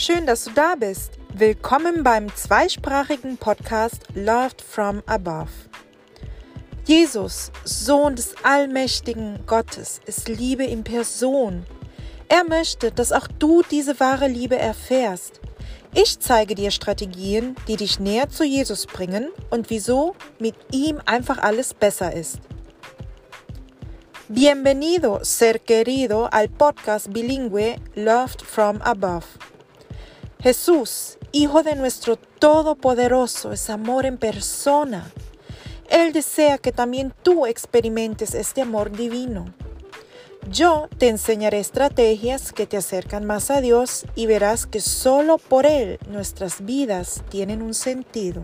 Schön, 0.00 0.26
dass 0.26 0.44
du 0.44 0.52
da 0.52 0.76
bist. 0.76 1.14
Willkommen 1.34 2.04
beim 2.04 2.32
zweisprachigen 2.36 3.36
Podcast 3.36 4.04
Loved 4.14 4.62
from 4.62 5.02
Above. 5.06 5.50
Jesus, 6.86 7.50
Sohn 7.64 8.14
des 8.14 8.36
allmächtigen 8.44 9.40
Gottes, 9.44 10.00
ist 10.06 10.28
Liebe 10.28 10.62
in 10.62 10.84
Person. 10.84 11.66
Er 12.28 12.44
möchte, 12.44 12.92
dass 12.92 13.10
auch 13.10 13.26
du 13.40 13.64
diese 13.68 13.98
wahre 13.98 14.28
Liebe 14.28 14.56
erfährst. 14.56 15.40
Ich 15.92 16.20
zeige 16.20 16.54
dir 16.54 16.70
Strategien, 16.70 17.56
die 17.66 17.74
dich 17.74 17.98
näher 17.98 18.28
zu 18.28 18.44
Jesus 18.44 18.86
bringen 18.86 19.30
und 19.50 19.68
wieso 19.68 20.14
mit 20.38 20.54
ihm 20.70 21.00
einfach 21.06 21.38
alles 21.38 21.74
besser 21.74 22.12
ist. 22.12 22.38
Bienvenido, 24.28 25.18
ser 25.24 25.58
querido, 25.58 26.26
al 26.26 26.48
podcast 26.48 27.12
bilingüe 27.12 27.74
Loved 27.96 28.42
from 28.42 28.80
Above. 28.80 29.26
Jesús, 30.40 31.18
Hijo 31.32 31.62
de 31.62 31.74
nuestro 31.74 32.16
Todopoderoso, 32.16 33.52
es 33.52 33.68
amor 33.70 34.06
en 34.06 34.18
persona. 34.18 35.10
Él 35.90 36.12
desea 36.12 36.58
que 36.58 36.70
también 36.70 37.12
tú 37.22 37.44
experimentes 37.44 38.34
este 38.34 38.62
amor 38.62 38.92
divino. 38.92 39.52
Yo 40.48 40.88
te 40.96 41.08
enseñaré 41.08 41.58
estrategias 41.58 42.52
que 42.52 42.66
te 42.66 42.76
acercan 42.76 43.24
más 43.26 43.50
a 43.50 43.60
Dios 43.60 44.06
y 44.14 44.26
verás 44.26 44.66
que 44.66 44.80
solo 44.80 45.38
por 45.38 45.66
Él 45.66 45.98
nuestras 46.08 46.64
vidas 46.64 47.22
tienen 47.30 47.60
un 47.60 47.74
sentido. 47.74 48.42